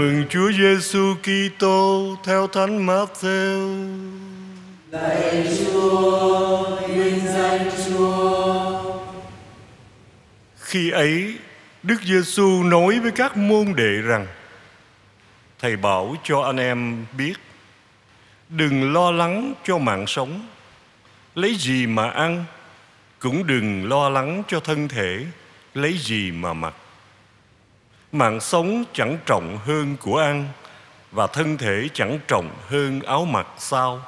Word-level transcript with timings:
mừng 0.00 0.24
Chúa 0.28 0.52
Giêsu 0.52 1.14
Kitô 1.22 2.16
theo 2.24 2.46
Thánh 2.46 2.86
Matthew. 2.86 3.88
Lạy 4.90 5.56
Chúa, 5.58 6.78
vinh 6.88 7.26
danh 7.26 7.70
Chúa. 7.86 8.82
Khi 10.56 10.90
ấy, 10.90 11.34
Đức 11.82 12.02
Giêsu 12.02 12.62
nói 12.62 13.00
với 13.00 13.10
các 13.10 13.36
môn 13.36 13.74
đệ 13.76 14.02
rằng: 14.02 14.26
Thầy 15.58 15.76
bảo 15.76 16.16
cho 16.22 16.40
anh 16.40 16.56
em 16.56 17.06
biết, 17.18 17.34
đừng 18.48 18.92
lo 18.92 19.10
lắng 19.10 19.54
cho 19.64 19.78
mạng 19.78 20.06
sống, 20.06 20.46
lấy 21.34 21.54
gì 21.54 21.86
mà 21.86 22.10
ăn, 22.10 22.44
cũng 23.18 23.46
đừng 23.46 23.88
lo 23.88 24.08
lắng 24.08 24.42
cho 24.48 24.60
thân 24.60 24.88
thể, 24.88 25.24
lấy 25.74 25.98
gì 25.98 26.30
mà 26.30 26.52
mặc. 26.52 26.74
Mạng 28.12 28.40
sống 28.40 28.84
chẳng 28.92 29.18
trọng 29.26 29.58
hơn 29.58 29.96
của 29.96 30.18
ăn 30.18 30.48
và 31.12 31.26
thân 31.26 31.56
thể 31.58 31.88
chẳng 31.94 32.18
trọng 32.28 32.50
hơn 32.68 33.00
áo 33.00 33.24
mặc 33.24 33.46
sao? 33.58 34.02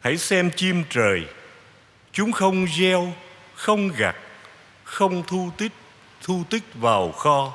Hãy 0.00 0.16
xem 0.16 0.50
chim 0.56 0.84
trời, 0.90 1.24
chúng 2.12 2.32
không 2.32 2.66
gieo, 2.78 3.12
không 3.54 3.88
gặt, 3.88 4.16
không 4.84 5.22
thu 5.26 5.50
tích, 5.56 5.72
thu 6.22 6.42
tích 6.50 6.62
vào 6.74 7.12
kho. 7.12 7.52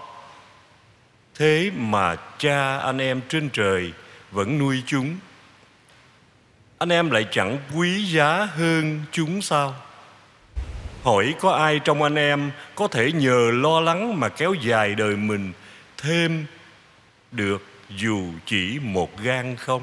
Thế 1.36 1.72
mà 1.76 2.16
cha 2.38 2.78
anh 2.78 2.98
em 2.98 3.22
trên 3.30 3.50
trời 3.50 3.94
vẫn 4.32 4.58
nuôi 4.58 4.84
chúng. 4.86 5.18
Anh 6.78 6.90
em 6.90 7.10
lại 7.10 7.26
chẳng 7.32 7.58
quý 7.76 8.06
giá 8.12 8.46
hơn 8.46 9.02
chúng 9.12 9.42
sao? 9.42 9.76
Hỏi 11.06 11.36
có 11.40 11.52
ai 11.52 11.80
trong 11.80 12.04
anh 12.04 12.16
em 12.16 12.52
có 12.76 12.88
thể 12.88 13.12
nhờ 13.12 13.52
lo 13.54 13.80
lắng 13.80 14.20
mà 14.20 14.30
kéo 14.30 14.54
dài 14.54 14.96
đời 14.96 15.16
mình 15.16 15.54
thêm 15.98 16.46
được 17.32 17.64
dù 17.90 18.24
chỉ 18.46 18.80
một 18.82 19.18
gan 19.18 19.56
không? 19.56 19.82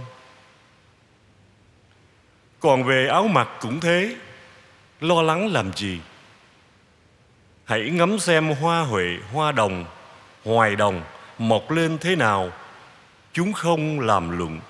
Còn 2.61 2.85
về 2.85 3.07
áo 3.07 3.29
mặc 3.29 3.49
cũng 3.61 3.81
thế, 3.81 4.17
lo 5.01 5.23
lắng 5.23 5.53
làm 5.53 5.73
gì? 5.73 6.01
Hãy 7.65 7.91
ngắm 7.91 8.19
xem 8.19 8.55
hoa 8.55 8.81
huệ, 8.81 9.07
hoa 9.33 9.53
đồng, 9.53 9.85
hoài 10.45 10.77
đồng 10.77 11.03
mọc 11.39 11.71
lên 11.71 11.99
thế 12.01 12.17
nào. 12.17 12.51
Chúng 13.33 13.53
không 13.53 14.01
làm 14.01 14.39
lụng, 14.39 14.61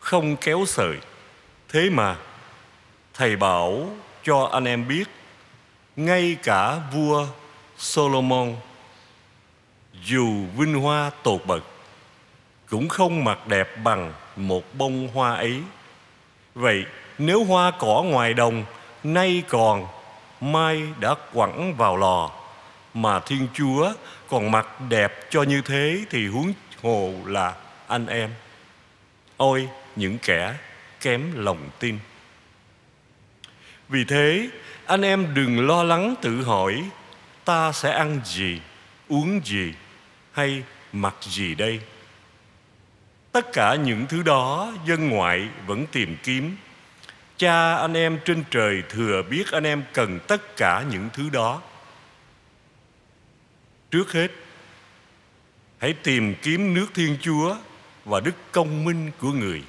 không 0.00 0.36
kéo 0.36 0.64
sợi. 0.66 0.96
Thế 1.68 1.90
mà, 1.90 2.16
Thầy 3.14 3.36
bảo 3.36 3.90
cho 4.22 4.48
anh 4.52 4.64
em 4.64 4.88
biết 4.88 5.04
ngay 5.98 6.36
cả 6.42 6.80
vua 6.92 7.26
Solomon, 7.78 8.56
dù 10.04 10.44
vinh 10.56 10.74
hoa 10.74 11.10
tột 11.22 11.46
bậc, 11.46 11.64
cũng 12.70 12.88
không 12.88 13.24
mặc 13.24 13.46
đẹp 13.46 13.68
bằng 13.84 14.12
một 14.36 14.74
bông 14.74 15.08
hoa 15.08 15.34
ấy. 15.34 15.62
Vậy 16.54 16.84
nếu 17.18 17.44
hoa 17.44 17.70
cỏ 17.78 18.02
ngoài 18.06 18.34
đồng, 18.34 18.64
nay 19.04 19.42
còn, 19.48 19.86
mai 20.40 20.82
đã 21.00 21.14
quẳng 21.34 21.74
vào 21.76 21.96
lò, 21.96 22.30
mà 22.94 23.20
Thiên 23.20 23.48
Chúa 23.54 23.92
còn 24.28 24.50
mặc 24.50 24.66
đẹp 24.88 25.30
cho 25.30 25.42
như 25.42 25.62
thế 25.64 26.00
thì 26.10 26.26
huống 26.26 26.52
hồ 26.82 27.12
là 27.26 27.54
anh 27.86 28.06
em. 28.06 28.30
Ôi, 29.36 29.68
những 29.96 30.18
kẻ 30.18 30.54
kém 31.00 31.44
lòng 31.44 31.70
tin. 31.78 31.98
Vì 33.88 34.04
thế 34.04 34.48
anh 34.88 35.02
em 35.02 35.34
đừng 35.34 35.66
lo 35.66 35.82
lắng, 35.82 36.14
tự 36.22 36.42
hỏi, 36.42 36.84
ta 37.44 37.72
sẽ 37.72 37.92
ăn 37.92 38.20
gì, 38.24 38.60
uống 39.08 39.40
gì, 39.44 39.74
hay 40.32 40.62
mặc 40.92 41.14
gì 41.20 41.54
đây? 41.54 41.80
Tất 43.32 43.52
cả 43.52 43.74
những 43.74 44.06
thứ 44.08 44.22
đó, 44.22 44.72
dân 44.86 45.08
ngoại 45.08 45.48
vẫn 45.66 45.86
tìm 45.86 46.16
kiếm. 46.22 46.56
Cha 47.36 47.74
anh 47.74 47.94
em 47.94 48.18
trên 48.24 48.44
trời 48.50 48.82
thừa 48.88 49.22
biết 49.30 49.50
anh 49.52 49.64
em 49.64 49.82
cần 49.92 50.18
tất 50.28 50.56
cả 50.56 50.84
những 50.90 51.08
thứ 51.12 51.30
đó. 51.30 51.62
Trước 53.90 54.12
hết, 54.12 54.28
hãy 55.78 55.92
tìm 55.92 56.34
kiếm 56.42 56.74
nước 56.74 56.86
thiên 56.94 57.16
chúa 57.22 57.56
và 58.04 58.20
đức 58.20 58.34
công 58.52 58.84
minh 58.84 59.10
của 59.20 59.32
người. 59.32 59.62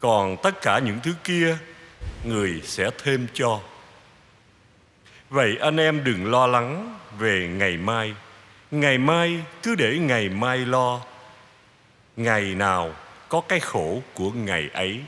Còn 0.00 0.36
tất 0.42 0.62
cả 0.62 0.78
những 0.78 0.98
thứ 1.02 1.14
kia, 1.24 1.58
người 2.24 2.60
sẽ 2.64 2.90
thêm 3.02 3.26
cho. 3.34 3.60
Vậy 5.30 5.56
anh 5.60 5.76
em 5.76 6.04
đừng 6.04 6.30
lo 6.30 6.46
lắng 6.46 6.98
về 7.18 7.48
ngày 7.58 7.76
mai. 7.76 8.14
Ngày 8.70 8.98
mai, 8.98 9.40
cứ 9.62 9.74
để 9.74 9.98
ngày 9.98 10.28
mai 10.28 10.58
lo. 10.58 11.00
Ngày 12.16 12.42
nào 12.54 12.92
có 13.28 13.40
cái 13.48 13.60
khổ 13.60 14.02
của 14.14 14.30
ngày 14.30 14.70
ấy. 14.72 15.00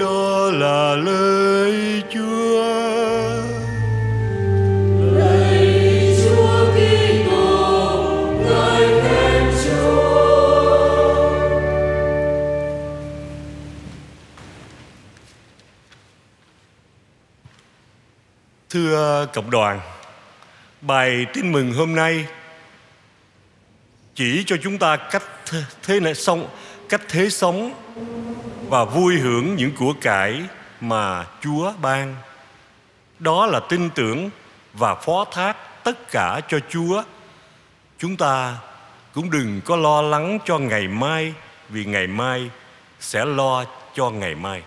Đó 0.00 0.50
là 0.52 0.96
lời 0.96 2.02
Chúa. 2.14 2.40
Thưa 18.70 19.26
cộng 19.34 19.50
đoàn, 19.50 19.80
bài 20.80 21.26
tin 21.32 21.52
mừng 21.52 21.72
hôm 21.72 21.94
nay 21.94 22.26
chỉ 24.14 24.44
cho 24.46 24.56
chúng 24.62 24.78
ta 24.78 24.96
cách 24.96 25.22
thế- 25.82 26.00
này 26.00 26.14
sống, 26.14 26.48
cách 26.88 27.00
thế 27.08 27.30
sống 27.30 27.74
và 28.68 28.84
vui 28.84 29.18
hưởng 29.18 29.56
những 29.56 29.72
của 29.76 29.94
cải 30.00 30.42
mà 30.80 31.26
Chúa 31.40 31.72
ban. 31.82 32.16
Đó 33.18 33.46
là 33.46 33.60
tin 33.68 33.90
tưởng 33.90 34.30
và 34.74 34.94
phó 34.94 35.24
thác 35.32 35.56
tất 35.84 36.10
cả 36.10 36.40
cho 36.48 36.58
Chúa. 36.68 37.02
Chúng 37.98 38.16
ta 38.16 38.56
cũng 39.12 39.30
đừng 39.30 39.60
có 39.64 39.76
lo 39.76 40.02
lắng 40.02 40.38
cho 40.44 40.58
ngày 40.58 40.88
mai 40.88 41.34
vì 41.68 41.84
ngày 41.84 42.06
mai 42.06 42.50
sẽ 43.00 43.24
lo 43.24 43.64
cho 43.94 44.10
ngày 44.10 44.34
mai. 44.34 44.62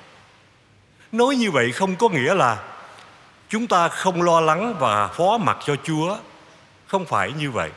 Nói 1.11 1.35
như 1.35 1.51
vậy 1.51 1.71
không 1.71 1.95
có 1.95 2.09
nghĩa 2.09 2.33
là 2.33 2.72
chúng 3.53 3.67
ta 3.67 3.87
không 3.87 4.21
lo 4.21 4.41
lắng 4.41 4.75
và 4.79 5.07
phó 5.07 5.37
mặc 5.37 5.57
cho 5.65 5.75
Chúa. 5.83 6.17
Không 6.87 7.05
phải 7.05 7.31
như 7.31 7.51
vậy. 7.51 7.71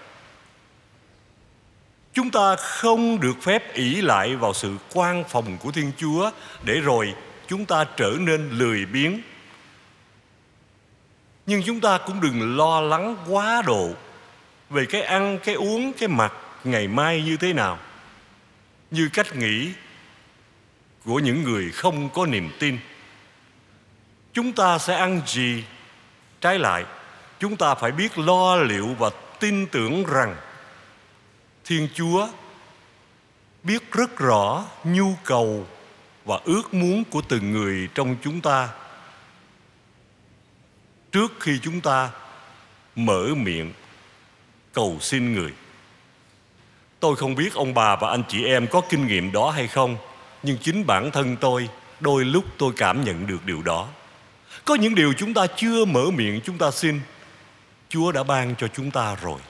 Chúng 2.13 2.31
ta 2.31 2.57
không 2.57 3.21
được 3.21 3.37
phép 3.43 3.75
ỷ 3.75 3.95
lại 3.95 4.37
vào 4.37 4.55
sự 4.55 4.77
quan 4.95 5.25
phòng 5.29 5.59
của 5.59 5.71
Thiên 5.71 5.93
Chúa 5.97 6.31
để 6.65 6.81
rồi 6.81 7.15
chúng 7.49 7.65
ta 7.65 7.85
trở 7.97 8.13
nên 8.21 8.51
lười 8.51 8.87
biếng. 8.87 9.21
Nhưng 11.47 11.63
chúng 11.63 11.81
ta 11.81 11.99
cũng 11.99 12.21
đừng 12.21 12.57
lo 12.57 12.81
lắng 12.81 13.17
quá 13.29 13.63
độ 13.67 13.91
về 14.71 14.85
cái 14.85 15.03
ăn, 15.03 15.39
cái 15.45 15.55
uống, 15.55 15.93
cái 15.93 16.09
mặc 16.09 16.33
ngày 16.65 16.89
mai 16.89 17.23
như 17.23 17.37
thế 17.37 17.53
nào. 17.53 17.79
Như 18.91 19.09
cách 19.13 19.37
nghĩ 19.37 19.73
của 21.05 21.19
những 21.19 21.43
người 21.43 21.71
không 21.71 22.09
có 22.09 22.27
niềm 22.27 22.51
tin 22.59 22.79
chúng 24.37 24.53
ta 24.53 24.79
sẽ 24.79 24.95
ăn 24.95 25.21
gì? 25.27 25.65
Trái 26.41 26.59
lại, 26.59 26.85
chúng 27.41 27.57
ta 27.57 27.75
phải 27.75 27.93
biết 27.93 28.19
lo 28.19 28.57
liệu 28.57 28.87
và 28.99 29.11
tin 29.41 29.67
tưởng 29.67 30.05
rằng 30.05 30.37
thiên 31.65 31.89
chúa 31.95 32.29
biết 33.63 33.93
rất 33.93 34.19
rõ 34.19 34.65
nhu 34.85 35.15
cầu 35.25 35.67
và 36.25 36.41
ước 36.45 36.75
muốn 36.75 37.05
của 37.05 37.23
từng 37.29 37.53
người 37.53 37.89
trong 37.95 38.17
chúng 38.23 38.41
ta. 38.41 38.69
Trước 41.13 41.33
khi 41.41 41.59
chúng 41.63 41.81
ta 41.81 42.11
mở 42.97 43.27
miệng 43.37 43.73
cầu 44.73 44.99
xin 45.01 45.35
người, 45.35 45.53
tôi 47.01 47.17
không 47.17 47.35
biết 47.35 47.55
ông 47.55 47.75
bà 47.75 47.97
và 47.97 48.11
anh 48.11 48.23
chị 48.29 48.45
em 48.45 48.67
có 48.67 48.81
kinh 48.89 49.07
nghiệm 49.07 49.33
đó 49.33 49.51
hay 49.51 49.69
không, 49.69 49.97
nhưng 50.43 50.59
chính 50.59 50.87
bản 50.87 51.11
thân 51.11 51.37
tôi, 51.37 51.69
đôi 52.01 52.25
lúc 52.25 52.45
tôi 52.59 52.73
cảm 52.77 53.05
nhận 53.05 53.27
được 53.27 53.47
điều 53.47 53.63
đó 53.63 53.89
có 54.65 54.75
những 54.75 54.95
điều 54.95 55.13
chúng 55.13 55.35
ta 55.35 55.47
chưa 55.47 55.85
mở 55.85 56.11
miệng 56.11 56.41
chúng 56.45 56.59
ta 56.59 56.71
xin 56.71 57.01
Chúa 57.89 58.13
đã 58.13 58.23
ban 58.23 58.55
cho 58.57 58.69
chúng 58.69 58.91
ta 58.91 59.17
rồi. 59.23 59.41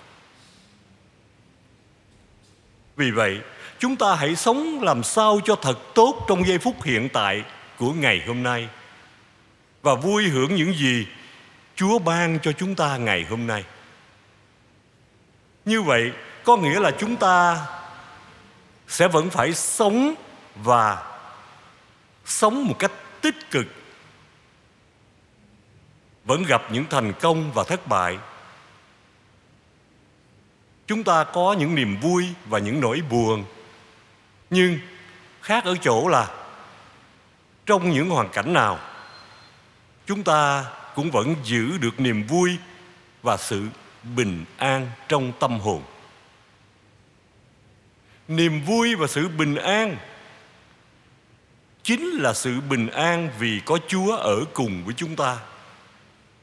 Vì 2.96 3.10
vậy, 3.10 3.40
chúng 3.78 3.96
ta 3.96 4.14
hãy 4.14 4.36
sống 4.36 4.82
làm 4.82 5.02
sao 5.02 5.40
cho 5.44 5.56
thật 5.56 5.78
tốt 5.94 6.24
trong 6.28 6.46
giây 6.46 6.58
phút 6.58 6.82
hiện 6.82 7.08
tại 7.12 7.42
của 7.78 7.92
ngày 7.92 8.22
hôm 8.26 8.42
nay 8.42 8.68
và 9.82 9.94
vui 9.94 10.28
hưởng 10.28 10.54
những 10.54 10.74
gì 10.74 11.06
Chúa 11.74 11.98
ban 11.98 12.38
cho 12.42 12.52
chúng 12.52 12.74
ta 12.74 12.96
ngày 12.96 13.26
hôm 13.30 13.46
nay. 13.46 13.64
Như 15.64 15.82
vậy 15.82 16.12
có 16.44 16.56
nghĩa 16.56 16.80
là 16.80 16.90
chúng 16.90 17.16
ta 17.16 17.66
sẽ 18.88 19.08
vẫn 19.08 19.30
phải 19.30 19.52
sống 19.52 20.14
và 20.54 21.16
sống 22.24 22.64
một 22.64 22.76
cách 22.78 22.92
tích 23.20 23.50
cực 23.50 23.66
vẫn 26.26 26.42
gặp 26.42 26.62
những 26.72 26.84
thành 26.90 27.12
công 27.20 27.52
và 27.52 27.64
thất 27.64 27.86
bại. 27.86 28.18
Chúng 30.86 31.04
ta 31.04 31.24
có 31.24 31.56
những 31.58 31.74
niềm 31.74 32.00
vui 32.00 32.26
và 32.46 32.58
những 32.58 32.80
nỗi 32.80 33.02
buồn. 33.10 33.44
Nhưng 34.50 34.78
khác 35.42 35.64
ở 35.64 35.76
chỗ 35.82 36.08
là 36.08 36.30
trong 37.66 37.90
những 37.90 38.10
hoàn 38.10 38.28
cảnh 38.28 38.52
nào, 38.52 38.78
chúng 40.06 40.22
ta 40.22 40.64
cũng 40.94 41.10
vẫn 41.10 41.34
giữ 41.44 41.78
được 41.78 42.00
niềm 42.00 42.26
vui 42.26 42.56
và 43.22 43.36
sự 43.36 43.64
bình 44.16 44.44
an 44.56 44.90
trong 45.08 45.32
tâm 45.40 45.60
hồn. 45.60 45.82
Niềm 48.28 48.64
vui 48.64 48.94
và 48.94 49.06
sự 49.06 49.28
bình 49.28 49.54
an 49.54 49.96
chính 51.82 52.10
là 52.10 52.32
sự 52.32 52.60
bình 52.60 52.88
an 52.88 53.30
vì 53.38 53.60
có 53.64 53.78
chúa 53.88 54.16
ở 54.16 54.44
cùng 54.54 54.84
với 54.84 54.94
chúng 54.94 55.16
ta 55.16 55.38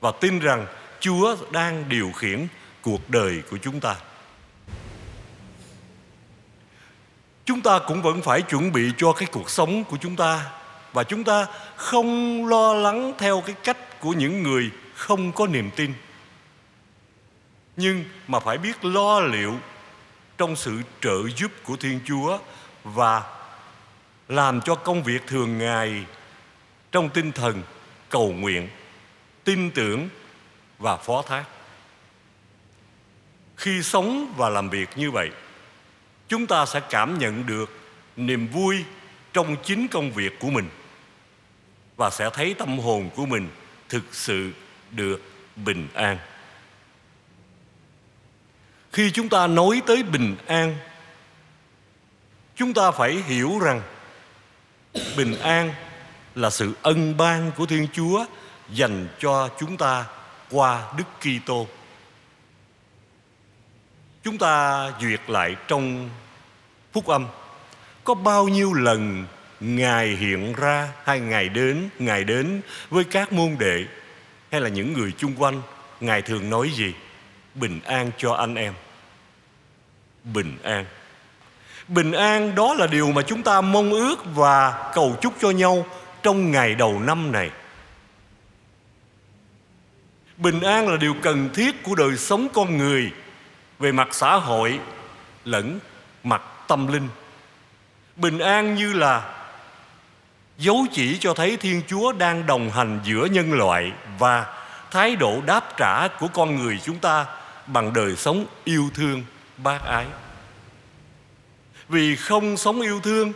và 0.03 0.11
tin 0.11 0.39
rằng 0.39 0.67
chúa 0.99 1.35
đang 1.51 1.89
điều 1.89 2.11
khiển 2.11 2.47
cuộc 2.81 3.09
đời 3.09 3.41
của 3.51 3.57
chúng 3.57 3.79
ta. 3.79 3.95
Chúng 7.45 7.61
ta 7.61 7.79
cũng 7.87 8.01
vẫn 8.01 8.21
phải 8.21 8.41
chuẩn 8.41 8.71
bị 8.71 8.91
cho 8.97 9.13
cái 9.13 9.27
cuộc 9.31 9.49
sống 9.49 9.83
của 9.83 9.97
chúng 10.01 10.15
ta 10.15 10.51
và 10.93 11.03
chúng 11.03 11.23
ta 11.23 11.47
không 11.75 12.47
lo 12.47 12.73
lắng 12.73 13.13
theo 13.17 13.41
cái 13.45 13.55
cách 13.63 13.99
của 13.99 14.13
những 14.13 14.43
người 14.43 14.69
không 14.95 15.31
có 15.31 15.47
niềm 15.47 15.69
tin. 15.75 15.93
Nhưng 17.75 18.05
mà 18.27 18.39
phải 18.39 18.57
biết 18.57 18.85
lo 18.85 19.19
liệu 19.19 19.57
trong 20.37 20.55
sự 20.55 20.81
trợ 21.01 21.29
giúp 21.37 21.51
của 21.63 21.75
thiên 21.75 21.99
chúa 22.05 22.37
và 22.83 23.23
làm 24.27 24.61
cho 24.61 24.75
công 24.75 25.03
việc 25.03 25.27
thường 25.27 25.57
ngày 25.57 26.05
trong 26.91 27.09
tinh 27.09 27.31
thần 27.31 27.61
cầu 28.09 28.31
nguyện 28.31 28.69
tin 29.43 29.71
tưởng 29.71 30.09
và 30.79 30.97
phó 30.97 31.21
thác. 31.21 31.45
Khi 33.57 33.83
sống 33.83 34.33
và 34.37 34.49
làm 34.49 34.69
việc 34.69 34.89
như 34.95 35.11
vậy, 35.11 35.29
chúng 36.27 36.47
ta 36.47 36.65
sẽ 36.65 36.79
cảm 36.89 37.19
nhận 37.19 37.45
được 37.45 37.69
niềm 38.15 38.47
vui 38.47 38.83
trong 39.33 39.55
chính 39.63 39.87
công 39.87 40.11
việc 40.11 40.39
của 40.39 40.49
mình 40.49 40.69
và 41.97 42.09
sẽ 42.09 42.29
thấy 42.33 42.53
tâm 42.53 42.79
hồn 42.79 43.09
của 43.15 43.25
mình 43.25 43.49
thực 43.89 44.03
sự 44.11 44.51
được 44.91 45.21
bình 45.55 45.87
an. 45.93 46.17
Khi 48.91 49.11
chúng 49.11 49.29
ta 49.29 49.47
nói 49.47 49.81
tới 49.87 50.03
bình 50.03 50.35
an, 50.47 50.77
chúng 52.55 52.73
ta 52.73 52.91
phải 52.91 53.13
hiểu 53.13 53.59
rằng 53.59 53.81
bình 55.17 55.39
an 55.39 55.73
là 56.35 56.49
sự 56.49 56.73
ân 56.81 57.17
ban 57.17 57.51
của 57.51 57.65
thiên 57.65 57.87
chúa 57.93 58.25
dành 58.69 59.07
cho 59.19 59.49
chúng 59.59 59.77
ta 59.77 60.05
qua 60.51 60.93
đức 60.97 61.03
kitô. 61.19 61.67
Chúng 64.23 64.37
ta 64.37 64.91
duyệt 65.01 65.21
lại 65.27 65.55
trong 65.67 66.09
phúc 66.93 67.07
âm. 67.07 67.27
Có 68.03 68.13
bao 68.13 68.47
nhiêu 68.47 68.73
lần 68.73 69.25
ngài 69.59 70.07
hiện 70.07 70.53
ra 70.53 70.89
hay 71.03 71.19
ngài 71.19 71.49
đến 71.49 71.89
ngài 71.99 72.23
đến 72.23 72.61
với 72.89 73.03
các 73.03 73.33
môn 73.33 73.55
đệ 73.59 73.85
hay 74.51 74.61
là 74.61 74.69
những 74.69 74.93
người 74.93 75.11
chung 75.17 75.35
quanh, 75.37 75.61
ngài 75.99 76.21
thường 76.21 76.49
nói 76.49 76.69
gì? 76.75 76.93
Bình 77.55 77.79
an 77.85 78.11
cho 78.17 78.33
anh 78.33 78.55
em. 78.55 78.73
Bình 80.23 80.57
an. 80.63 80.85
Bình 81.87 82.11
an 82.11 82.55
đó 82.55 82.73
là 82.73 82.87
điều 82.87 83.11
mà 83.11 83.21
chúng 83.21 83.43
ta 83.43 83.61
mong 83.61 83.91
ước 83.91 84.15
và 84.25 84.91
cầu 84.93 85.15
chúc 85.21 85.33
cho 85.41 85.49
nhau 85.49 85.85
trong 86.23 86.51
ngày 86.51 86.75
đầu 86.75 86.99
năm 86.99 87.31
này 87.31 87.49
bình 90.43 90.61
an 90.61 90.87
là 90.87 90.97
điều 90.97 91.15
cần 91.21 91.49
thiết 91.53 91.83
của 91.83 91.95
đời 91.95 92.17
sống 92.17 92.47
con 92.53 92.77
người. 92.77 93.11
Về 93.79 93.91
mặt 93.91 94.07
xã 94.11 94.35
hội 94.35 94.79
lẫn 95.45 95.79
mặt 96.23 96.41
tâm 96.67 96.87
linh. 96.87 97.07
Bình 98.15 98.39
an 98.39 98.75
như 98.75 98.93
là 98.93 99.35
dấu 100.57 100.85
chỉ 100.91 101.17
cho 101.19 101.33
thấy 101.33 101.57
thiên 101.57 101.81
chúa 101.87 102.11
đang 102.11 102.45
đồng 102.45 102.69
hành 102.69 102.99
giữa 103.03 103.25
nhân 103.25 103.53
loại 103.53 103.91
và 104.19 104.63
thái 104.91 105.15
độ 105.15 105.41
đáp 105.45 105.77
trả 105.77 106.07
của 106.07 106.27
con 106.27 106.55
người 106.55 106.79
chúng 106.83 106.99
ta 106.99 107.25
bằng 107.67 107.93
đời 107.93 108.15
sống 108.15 108.45
yêu 108.63 108.89
thương 108.93 109.23
bác 109.57 109.81
ái. 109.83 110.05
Vì 111.89 112.15
không 112.15 112.57
sống 112.57 112.81
yêu 112.81 112.99
thương, 113.03 113.33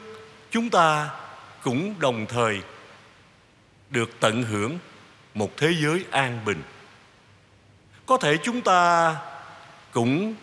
chúng 0.52 0.70
ta 0.70 1.10
cũng 1.62 1.96
đồng 2.00 2.26
thời 2.26 2.62
được 3.90 4.10
tận 4.20 4.44
hưởng 4.44 4.78
một 5.34 5.58
thế 5.58 5.74
giới 5.82 6.06
an 6.12 6.40
bình 6.46 6.62
có 8.08 8.18
thể 8.18 8.38
chúng 8.38 8.62
ta 8.62 9.16
cũng 9.92 10.36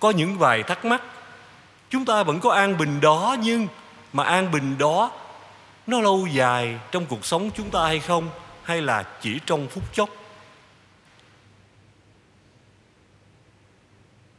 có 0.00 0.10
những 0.10 0.38
vài 0.38 0.62
thắc 0.62 0.84
mắc. 0.84 1.02
Chúng 1.90 2.04
ta 2.04 2.22
vẫn 2.22 2.40
có 2.40 2.50
an 2.50 2.78
bình 2.78 3.00
đó, 3.00 3.36
nhưng 3.42 3.68
mà 4.12 4.24
an 4.24 4.50
bình 4.50 4.78
đó 4.78 5.10
nó 5.86 6.00
lâu 6.00 6.26
dài 6.26 6.78
trong 6.90 7.06
cuộc 7.06 7.24
sống 7.24 7.50
chúng 7.56 7.70
ta 7.70 7.86
hay 7.86 8.00
không? 8.00 8.28
Hay 8.62 8.82
là 8.82 9.04
chỉ 9.20 9.40
trong 9.46 9.68
phút 9.68 9.94
chốc? 9.94 10.08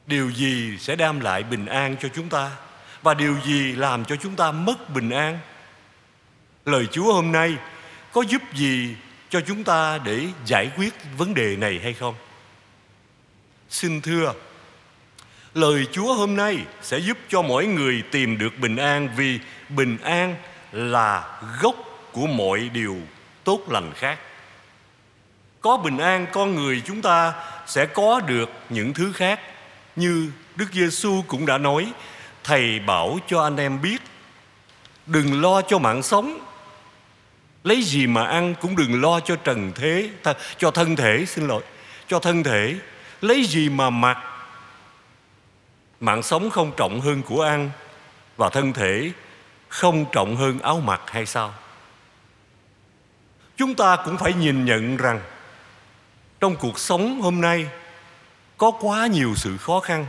Điều 0.06 0.31
gì 0.31 0.77
sẽ 0.80 0.95
đem 0.95 1.19
lại 1.19 1.44
bình 1.44 1.65
an 1.65 1.95
cho 2.01 2.09
chúng 2.15 2.30
ta? 2.30 2.51
Và 3.01 3.13
điều 3.13 3.39
gì 3.45 3.71
làm 3.75 4.06
cho 4.06 4.15
chúng 4.15 4.35
ta 4.35 4.51
mất 4.51 4.89
bình 4.89 5.09
an? 5.09 5.39
Lời 6.65 6.88
chúa 6.91 7.13
hôm 7.13 7.31
nay 7.31 7.56
có 8.12 8.21
giúp 8.21 8.41
gì 8.53 8.95
cho 9.30 9.41
chúng 9.41 9.63
ta 9.63 9.97
để 9.97 10.27
giải 10.45 10.71
quyết 10.77 10.94
vấn 11.18 11.33
đề 11.33 11.56
này 11.56 11.80
hay 11.83 11.94
không? 11.94 12.15
Xin 13.74 14.02
thưa. 14.02 14.34
Lời 15.54 15.88
chúa 15.92 16.14
hôm 16.14 16.36
nay 16.36 16.58
sẽ 16.81 16.98
giúp 16.98 17.18
cho 17.30 17.42
mỗi 17.42 17.66
người 17.66 18.04
tìm 18.12 18.38
được 18.38 18.60
bình 18.60 18.75
an 18.75 19.10
vì 19.18 19.40
bình 19.70 19.98
an 20.04 20.36
là 20.72 21.42
gốc 21.62 21.75
của 22.12 22.28
mọi 22.28 22.70
điều 22.74 22.98
tốt 23.44 23.60
lành 23.70 23.92
khác. 23.96 24.20
Có 25.62 25.78
bình 25.78 25.98
an 25.98 26.28
con 26.31 26.56
người 26.56 26.81
chúng 26.86 27.02
ta 27.02 27.34
sẽ 27.68 27.86
có 27.86 28.20
được 28.20 28.50
những 28.70 28.94
thứ 28.94 29.12
khác. 29.14 29.40
Như 29.96 30.31
Đức 30.56 30.68
Giêsu 30.74 31.24
cũng 31.28 31.46
đã 31.46 31.58
nói, 31.58 31.92
thầy 32.44 32.80
bảo 32.80 33.19
cho 33.28 33.44
anh 33.44 33.58
em 33.58 33.81
biết, 33.81 34.02
đừng 35.06 35.42
lo 35.42 35.62
cho 35.62 35.78
mạng 35.78 36.04
sống. 36.04 36.40
Lấy 37.64 37.84
gì 37.84 38.08
mà 38.08 38.26
ăn 38.26 38.56
cũng 38.62 38.76
đừng 38.76 39.02
lo 39.02 39.19
cho 39.19 39.36
trần 39.36 39.72
thế 39.76 40.10
cho 40.58 40.72
thân 40.72 40.96
thể, 40.96 41.26
xin 41.28 41.48
lỗi, 41.48 41.64
cho 42.08 42.19
thân 42.19 42.44
thể 42.44 42.76
lấy 43.24 43.44
gì 43.44 43.70
mà 43.70 43.90
mặc? 43.90 44.18
Mạng 46.00 46.24
sống 46.24 46.50
không 46.50 46.71
trọng 46.78 47.02
hơn 47.02 47.21
của 47.24 47.42
ăn 47.42 47.71
và 48.38 48.50
thân 48.50 48.74
thể 48.74 49.12
không 49.68 50.06
trọng 50.12 50.36
hơn 50.36 50.59
áo 50.59 50.80
mặc 50.80 51.02
hay 51.06 51.26
sao? 51.26 51.54
Chúng 53.57 53.76
ta 53.76 53.95
cũng 54.06 54.18
phải 54.18 54.33
nhìn 54.33 54.66
nhận 54.66 54.97
rằng 54.97 55.21
trong 56.40 56.56
cuộc 56.56 56.80
sống 56.80 57.21
hôm 57.21 57.42
nay 57.42 57.68
có 58.57 58.71
quá 58.71 59.07
nhiều 59.07 59.33
sự 59.36 59.57
khó 59.57 59.80
khăn 59.80 60.06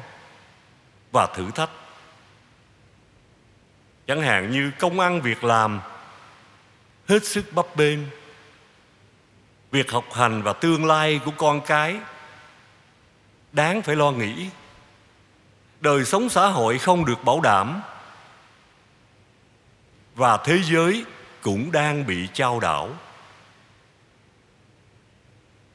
và 1.12 1.26
thử 1.26 1.50
thách. 1.50 1.70
Chẳng 4.06 4.22
hạn 4.22 4.50
như 4.50 4.70
công 4.78 5.00
ăn 5.00 5.20
việc 5.20 5.44
làm 5.44 5.80
hết 7.08 7.24
sức 7.24 7.44
bấp 7.52 7.76
bênh, 7.76 7.98
việc 9.70 9.90
học 9.90 10.04
hành 10.12 10.42
và 10.42 10.52
tương 10.52 10.86
lai 10.86 11.20
của 11.24 11.32
con 11.36 11.60
cái 11.60 11.96
đáng 13.54 13.82
phải 13.82 13.96
lo 13.96 14.10
nghĩ. 14.10 14.48
Đời 15.80 16.04
sống 16.04 16.28
xã 16.28 16.46
hội 16.46 16.78
không 16.78 17.04
được 17.04 17.24
bảo 17.24 17.40
đảm. 17.40 17.82
Và 20.14 20.36
thế 20.36 20.58
giới 20.62 21.04
cũng 21.42 21.72
đang 21.72 22.06
bị 22.06 22.28
trao 22.32 22.60
đảo. 22.60 22.90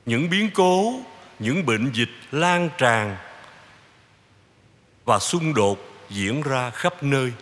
Những 0.06 0.30
biến 0.30 0.50
cố, 0.54 0.94
những 1.40 1.66
bệnh 1.66 1.92
dịch 1.94 2.10
lan 2.32 2.70
tràn 2.78 3.18
và 5.06 5.20
xung 5.20 5.54
đột 5.54 5.80
diễn 6.10 6.42
ra 6.42 6.70
khắp 6.70 7.04
nơi. 7.04 7.34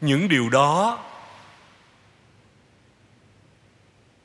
Những 0.00 0.28
điều 0.28 0.48
đó, 0.48 0.98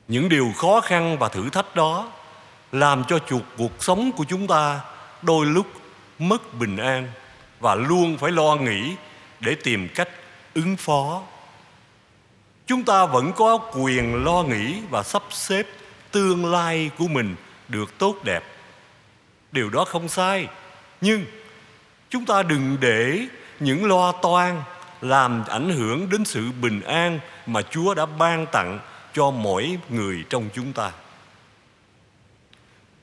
những 0.08 0.28
điều 0.28 0.52
khó 0.56 0.80
khăn 0.80 1.18
và 1.18 1.28
thử 1.28 1.50
thách 1.50 1.74
đó 1.74 2.12
làm 2.72 3.04
cho 3.08 3.18
chuột 3.18 3.42
cuộc 3.58 3.72
sống 3.78 4.12
của 4.12 4.24
chúng 4.28 4.46
ta 4.46 4.80
đôi 5.22 5.46
lúc 5.46 5.66
mất 6.18 6.54
bình 6.54 6.76
an 6.76 7.08
và 7.60 7.74
luôn 7.74 8.18
phải 8.18 8.30
lo 8.30 8.56
nghĩ 8.56 8.94
để 9.40 9.56
tìm 9.64 9.88
cách 9.94 10.08
ứng 10.54 10.76
phó. 10.76 11.22
Chúng 12.66 12.84
ta 12.84 13.06
vẫn 13.06 13.32
có 13.32 13.58
quyền 13.72 14.24
lo 14.24 14.42
nghĩ 14.42 14.80
và 14.90 15.02
sắp 15.02 15.22
xếp 15.30 15.66
tương 16.10 16.46
lai 16.46 16.90
của 16.98 17.08
mình 17.08 17.36
được 17.68 17.98
tốt 17.98 18.16
đẹp. 18.24 18.44
Điều 19.52 19.70
đó 19.70 19.84
không 19.84 20.08
sai, 20.08 20.48
nhưng 21.00 21.24
chúng 22.10 22.24
ta 22.24 22.42
đừng 22.42 22.76
để 22.80 23.26
những 23.60 23.88
lo 23.88 24.12
toan 24.12 24.62
làm 25.00 25.44
ảnh 25.48 25.70
hưởng 25.70 26.10
đến 26.10 26.24
sự 26.24 26.50
bình 26.60 26.80
an 26.80 27.20
mà 27.46 27.62
chúa 27.62 27.94
đã 27.94 28.06
ban 28.06 28.46
tặng 28.46 28.78
cho 29.14 29.30
mỗi 29.30 29.78
người 29.88 30.24
trong 30.28 30.48
chúng 30.54 30.72
ta 30.72 30.90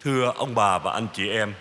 thưa 0.04 0.34
ông 0.36 0.56
bà 0.56 0.78
và 0.78 0.92
anh 0.92 1.08
chị 1.14 1.30
em, 1.30 1.54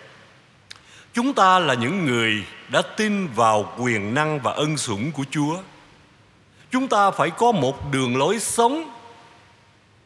chúng 1.13 1.33
ta 1.33 1.59
là 1.59 1.73
những 1.73 2.05
người 2.05 2.45
đã 2.69 2.81
tin 2.81 3.27
vào 3.27 3.73
quyền 3.77 4.13
năng 4.13 4.39
và 4.39 4.51
ân 4.51 4.77
sủng 4.77 5.11
của 5.11 5.23
chúa. 5.31 5.57
Chúng 6.71 6.87
ta 6.87 7.11
phải 7.11 7.29
có 7.29 7.51
một 7.51 7.91
đường 7.91 8.17
lối 8.17 8.39
sống 8.39 8.93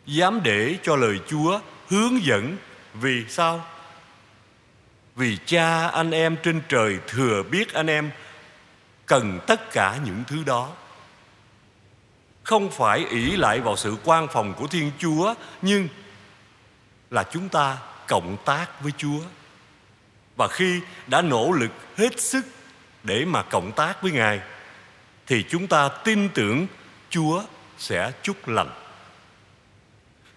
dám 0.05 0.43
để 0.43 0.75
cho 0.83 0.95
lời 0.95 1.19
chúa 1.27 1.59
hướng 1.89 2.25
dẫn. 2.25 2.57
Vì 2.93 3.25
sao? 3.29 3.65
Vì 5.15 5.37
cha 5.45 5.87
anh 5.87 6.11
em 6.11 6.37
trên 6.43 6.61
trời 6.69 6.97
thừa 7.07 7.43
biết 7.51 7.73
anh 7.73 7.87
em 7.87 8.11
cần 9.05 9.39
tất 9.47 9.71
cả 9.71 9.97
những 10.05 10.23
thứ 10.27 10.43
đó. 10.45 10.69
Không 12.43 12.71
phải 12.71 13.05
ỷ 13.09 13.31
lại 13.31 13.59
vào 13.59 13.75
sự 13.75 13.95
quan 14.03 14.27
phòng 14.27 14.53
của 14.53 14.67
thiên 14.67 14.91
chúa, 14.99 15.33
nhưng 15.61 15.87
là 17.09 17.23
chúng 17.31 17.49
ta 17.49 17.77
cộng 18.13 18.37
tác 18.45 18.81
với 18.81 18.91
chúa. 18.97 19.19
Và 20.35 20.47
khi 20.47 20.81
đã 21.07 21.21
nỗ 21.21 21.51
lực 21.51 21.71
hết 21.97 22.19
sức 22.19 22.45
để 23.03 23.25
mà 23.25 23.43
cộng 23.43 23.71
tác 23.71 24.01
với 24.01 24.11
ngài, 24.11 24.41
thì 25.27 25.43
chúng 25.49 25.67
ta 25.67 25.89
tin 25.89 26.29
tưởng 26.29 26.67
chúa 27.09 27.43
sẽ 27.77 28.11
chúc 28.21 28.47
lành. 28.47 28.69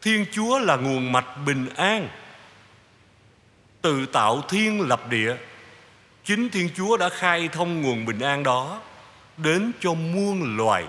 Thiên 0.03 0.27
chúa 0.33 0.59
là 0.59 0.77
nguồn 0.77 1.13
mạch 1.13 1.37
bình 1.47 1.69
an 1.75 2.09
từ 3.83 4.07
tạo 4.07 4.43
thiên 4.49 4.81
lập 4.81 5.09
địa. 5.11 5.37
Chính 6.25 6.49
thiên 6.49 6.71
chúa 6.77 6.97
đã 6.97 7.09
khai 7.09 7.49
thông 7.53 7.83
nguồn 7.83 8.05
bình 8.07 8.21
an 8.21 8.43
đó 8.43 8.81
đến 9.37 9.73
cho 9.81 9.95
muôn 9.95 10.57
loài. 10.57 10.85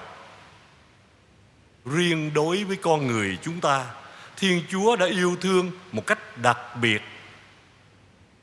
Riêng 1.85 2.33
đối 2.33 2.63
với 2.63 2.77
con 2.77 3.07
người 3.07 3.37
chúng 3.41 3.59
ta 3.61 3.85
thiên 4.37 4.63
chúa 4.69 4.95
đã 4.95 5.05
yêu 5.05 5.35
thương 5.41 5.71
một 5.91 6.07
cách 6.07 6.37
đặc 6.37 6.57
biệt 6.81 7.01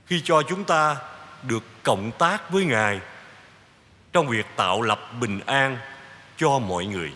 khi 0.06 0.20
cho 0.24 0.42
chúng 0.48 0.64
ta 0.64 0.96
được 1.42 1.62
cộng 1.82 2.12
tác 2.18 2.50
với 2.50 2.64
ngài 2.64 3.00
trong 4.12 4.28
việc 4.28 4.46
tạo 4.56 4.82
lập 4.82 5.00
bình 5.20 5.40
an 5.46 5.78
cho 6.36 6.58
mọi 6.58 6.86
người. 6.86 7.12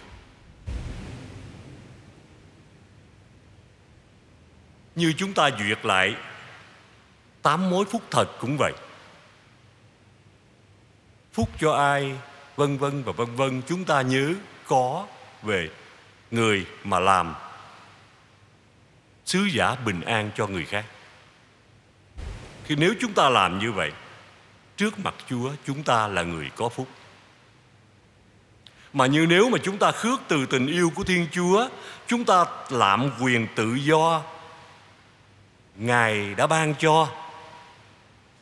Như 4.95 5.13
chúng 5.17 5.35
ta 5.35 5.51
duyệt 5.59 5.85
lại, 5.85 6.15
tám 7.43 7.71
mối 7.71 7.85
phúc 7.85 8.03
thật 8.11 8.27
cũng 8.41 8.57
vậy. 8.59 8.73
Phúc 11.33 11.49
cho 11.61 11.73
ai, 11.73 12.15
vân 12.57 12.79
vân 12.79 13.03
và 13.03 13.13
vân 13.13 13.37
vân 13.37 13.63
chúng 13.69 13.85
ta 13.85 14.03
nhớ 14.03 14.35
có 14.67 15.07
về 15.43 15.71
người 16.31 16.67
mà 16.85 17.01
làm 17.01 17.35
sứ 19.29 19.45
giả 19.45 19.75
bình 19.85 20.01
an 20.01 20.31
cho 20.37 20.47
người 20.47 20.65
khác. 20.65 20.85
Thì 22.65 22.77
nếu 22.77 22.95
chúng 23.01 23.13
ta 23.13 23.29
làm 23.29 23.59
như 23.59 23.73
vậy, 23.73 23.93
trước 24.77 24.99
mặt 24.99 25.15
chúa 25.31 25.51
chúng 25.67 25.83
ta 25.83 26.09
là 26.09 26.23
người 26.23 26.51
có 26.57 26.69
phúc. 26.69 26.89
Mà 28.93 29.07
như 29.07 29.27
nếu 29.29 29.49
mà 29.49 29.59
chúng 29.63 29.79
ta 29.79 29.93
khước 29.93 30.21
từ 30.29 30.47
tình 30.47 30.67
yêu 30.67 30.93
của 30.95 31.05
thiên 31.05 31.27
chúa, 31.33 31.69
chúng 32.07 32.25
ta 32.25 32.45
lạm 32.71 33.11
quyền 33.21 33.47
tự 33.55 33.75
do, 33.75 34.23
ngài 35.77 36.35
đã 36.35 36.47
ban 36.47 36.75
cho, 36.75 37.09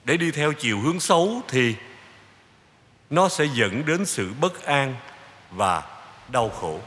để 0.05 0.16
đi 0.16 0.31
theo 0.31 0.52
chiều 0.52 0.81
hướng 0.81 1.00
xấu 1.00 1.43
thì 1.49 1.75
nó 3.11 3.28
sẽ 3.28 3.45
dẫn 3.55 3.87
đến 3.87 4.07
sự 4.07 4.33
bất 4.40 4.64
an 4.64 4.95
và 5.50 5.83
đau 6.28 6.49
khổ. 6.49 6.81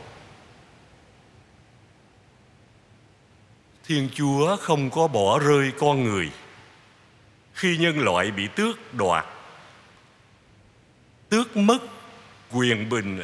Thiên 3.89 4.09
chúa 4.13 4.57
không 4.57 4.89
có 4.89 5.07
bỏ 5.07 5.39
rơi 5.39 5.71
con 5.79 6.03
người 6.03 6.31
khi 7.53 7.77
nhân 7.77 7.99
loại 7.99 8.31
bị 8.31 8.47
tước 8.55 8.93
đoạt, 8.93 9.25
tước 11.29 11.57
mất 11.57 11.77
quyền 12.51 12.89
bình, 12.89 13.21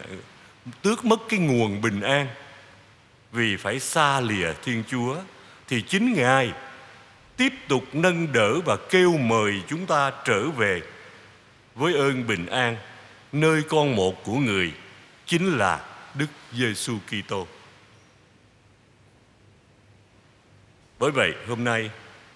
tước 0.82 1.06
mất 1.06 1.20
cái 1.30 1.40
nguồn 1.40 1.82
bình 1.82 2.02
an 2.02 2.28
vì 3.32 3.58
phải 3.58 3.80
xa 3.80 4.20
lìa 4.20 4.54
thiên 4.64 4.84
chúa, 4.88 5.16
thì 5.68 5.82
chính 5.82 6.14
ngài 6.14 6.52
tiếp 7.38 7.54
tục 7.68 7.84
nâng 7.94 8.32
đỡ 8.32 8.60
và 8.66 8.78
kêu 8.90 9.18
mời 9.18 9.62
chúng 9.68 9.86
ta 9.86 10.12
trở 10.26 10.50
về 10.50 10.82
với 11.76 11.94
ơn 11.94 12.28
bình 12.28 12.46
an 12.46 12.78
nơi 13.32 13.64
con 13.70 13.96
một 13.96 14.24
của 14.24 14.36
người 14.36 14.74
chính 15.26 15.58
là 15.58 15.86
Đức 16.14 16.30
Giêsu 16.54 16.98
Kitô. 17.08 17.48
Bởi 21.06 21.12
vậy 21.12 21.34
hôm 21.48 21.64
nay 21.64 21.90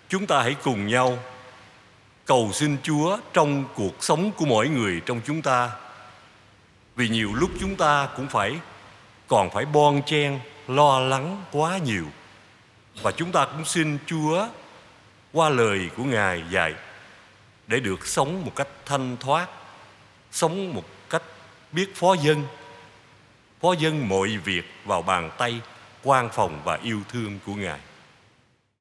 chúng 0.10 0.28
ta 0.28 0.42
hãy 0.42 0.56
cùng 0.64 0.88
nhau 0.88 1.18
cầu 2.26 2.50
xin 2.54 2.78
Chúa 2.84 3.18
trong 3.34 3.66
cuộc 3.76 4.04
sống 4.04 4.32
của 4.32 4.46
mỗi 4.46 4.70
người 4.70 5.02
trong 5.06 5.22
chúng 5.26 5.42
ta. 5.42 5.70
Vì 6.96 7.10
nhiều 7.10 7.34
lúc 7.34 7.50
chúng 7.60 7.76
ta 7.76 8.08
cũng 8.18 8.28
phải 8.28 8.56
còn 9.28 9.50
phải 9.50 9.66
bon 9.66 10.02
chen 10.06 10.40
lo 10.68 11.00
lắng 11.00 11.44
quá 11.52 11.78
nhiều. 11.78 12.06
Và 13.02 13.12
chúng 13.12 13.32
ta 13.32 13.46
cũng 13.46 13.66
xin 13.66 13.98
Chúa 14.06 14.48
qua 15.34 15.50
lời 15.50 15.90
của 15.98 16.04
Ngài 16.04 16.44
dạy 16.52 16.74
để 17.68 17.80
được 17.80 18.08
sống 18.08 18.46
một 18.46 18.52
cách 18.56 18.70
thanh 18.86 19.18
thoát, 19.20 19.48
sống 20.32 20.74
một 20.74 20.86
cách 21.10 21.24
biết 21.72 21.96
phó 21.96 22.14
dân, 22.14 22.44
phó 23.62 23.74
dân 23.74 24.10
mọi 24.10 24.38
việc 24.38 24.64
vào 24.86 25.02
bàn 25.02 25.32
tay 25.38 25.62
quan 26.04 26.30
phòng 26.30 26.62
và 26.64 26.80
yêu 26.84 27.00
thương 27.12 27.40
của 27.46 27.54
Ngài. 27.54 27.80